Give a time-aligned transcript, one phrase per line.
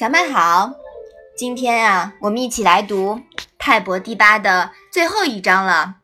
[0.00, 0.72] 小麦好，
[1.36, 3.16] 今天啊，我们一起来读
[3.58, 5.96] 《泰伯第八》的最后一章了，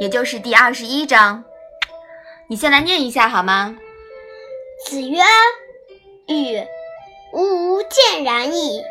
[0.00, 1.42] 也就是第二十一章。
[2.48, 3.76] 你先来念一下好吗？
[4.86, 5.18] 子曰
[6.30, 6.64] ：“欲
[7.32, 8.84] 吾见然矣，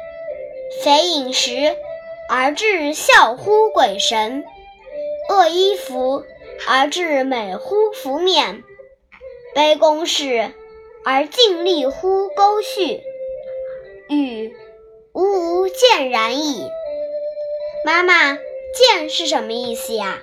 [0.84, 1.78] 匪饮食
[2.30, 4.44] 而致笑乎鬼神，
[5.30, 6.26] 恶衣服
[6.68, 8.62] 而致美乎服冕，
[9.56, 10.52] 卑躬事
[11.06, 13.00] 而尽力乎沟绪。”
[14.10, 14.56] 欲
[15.14, 16.70] 吾吾见然矣。
[17.86, 20.20] 妈妈，见是什么意思呀？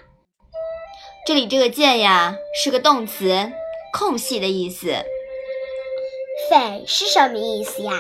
[1.27, 3.53] 这里这个见呀是个动词，
[3.93, 5.05] 空隙的意思。
[6.49, 7.93] 匪是什么意思呀？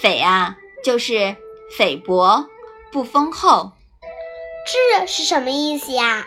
[0.00, 1.36] 匪啊，就是
[1.76, 2.46] 菲薄、
[2.92, 3.72] 不丰厚。
[4.66, 6.26] 智是什么意思呀？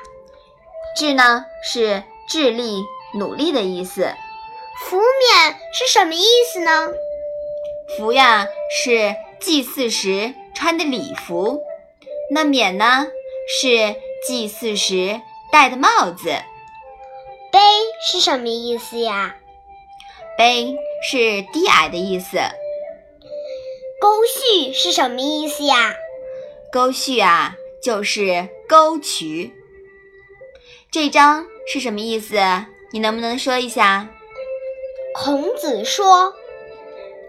[0.97, 4.13] 智呢是智力、努力的意思。
[4.79, 6.91] 服冕是什么意思呢？
[7.97, 11.61] 服呀是祭祀时穿的礼服，
[12.31, 13.07] 那冕呢
[13.47, 15.19] 是祭祀时
[15.51, 16.29] 戴的帽子。
[17.51, 17.59] 卑
[18.05, 19.35] 是什么意思呀？
[20.37, 22.37] 卑是低矮的意思。
[23.99, 25.95] 沟绪是什么意思呀？
[26.71, 29.53] 沟绪啊就是沟渠。
[30.89, 32.37] 这章是什么意思？
[32.91, 34.07] 你能不能说一下？
[35.13, 36.33] 孔子说。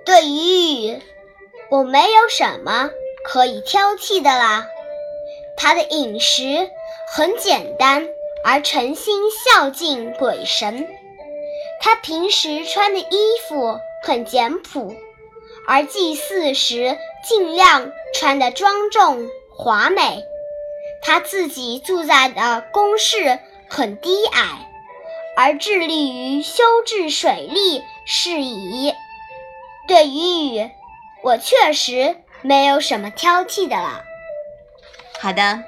[0.04, 1.00] 对于，
[1.70, 2.90] 我没有什么
[3.24, 4.66] 可以挑剔的啦。
[5.56, 6.68] 他的饮食
[7.14, 8.08] 很简单，
[8.44, 10.88] 而诚心孝敬鬼神。
[11.80, 13.06] 他平时穿的衣
[13.48, 14.94] 服很简朴，
[15.68, 20.24] 而祭祀时尽量穿得庄重华美。
[21.00, 24.68] 他自己住在的宫室很低矮，
[25.36, 28.92] 而致力于修治水利事宜。
[29.92, 30.70] 对于雨，
[31.22, 34.02] 我确实没有什么挑剔的了。
[35.20, 35.62] 好的。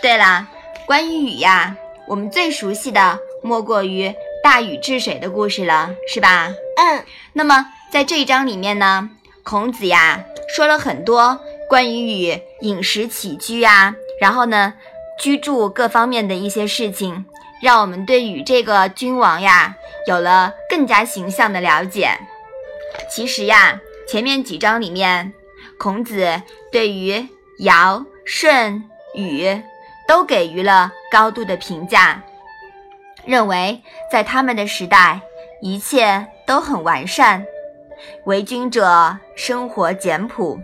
[0.00, 0.48] 对了，
[0.86, 1.76] 关于雨呀，
[2.08, 6.54] 我们最熟悉的莫过于大禹治水的故事了，是吧？
[6.78, 7.04] 嗯。
[7.34, 9.10] 那么在这一章里面呢，
[9.42, 14.72] 孔子呀说了很多关于雨饮食起居呀，然后呢
[15.18, 17.26] 居住各方面的一些事情，
[17.60, 22.18] 让我们对禹这个君王呀有了更加形象的了解。
[23.14, 23.78] 其实呀，
[24.08, 25.34] 前面几章里面，
[25.78, 26.40] 孔子
[26.70, 27.28] 对于
[27.58, 29.62] 尧、舜、禹
[30.08, 32.22] 都给予了高度的评价，
[33.26, 35.20] 认为在他们的时代，
[35.60, 37.44] 一切都很完善。
[38.24, 40.58] 为君者生活简朴，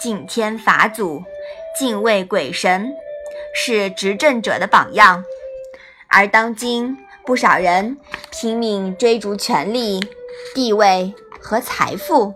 [0.00, 1.22] 敬天法祖，
[1.78, 2.90] 敬畏鬼神，
[3.54, 5.22] 是执政者的榜样。
[6.08, 7.98] 而当今不少人
[8.30, 10.00] 拼命追逐权力、
[10.54, 11.12] 地位。
[11.42, 12.34] 和财富，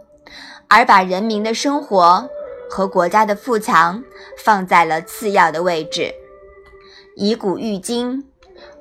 [0.68, 2.28] 而把人民的生活
[2.68, 4.02] 和国家的富强
[4.44, 6.12] 放在了次要的位置。
[7.14, 8.28] 以古喻今，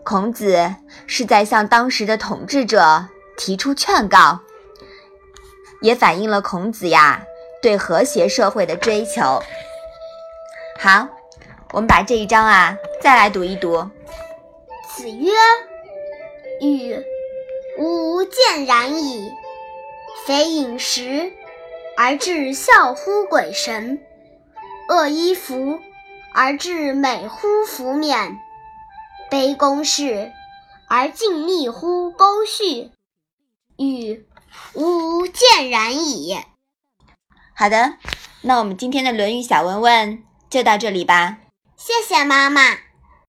[0.03, 0.75] 孔子
[1.07, 4.39] 是在向当时的统治者提出劝告，
[5.81, 7.23] 也反映了孔子呀
[7.61, 9.41] 对和谐社会的追求。
[10.79, 11.07] 好，
[11.71, 13.89] 我们把这一章啊再来读一读。
[14.95, 15.31] 子曰
[16.61, 16.95] ：“与
[17.77, 19.29] 吾见然矣。”
[20.23, 21.33] 非饮食
[21.97, 24.01] 而致孝乎鬼神，
[24.89, 25.79] 恶衣服
[26.33, 28.39] 而致美乎服冕，
[29.29, 30.31] 卑躬士
[30.87, 32.91] 而尽力乎沟绪。
[33.77, 34.25] 与
[34.73, 36.37] 吾见然矣。
[37.53, 37.97] 好的，
[38.41, 41.37] 那我们今天的《论语》小文文就到这里吧。
[41.75, 42.84] 谢谢妈妈。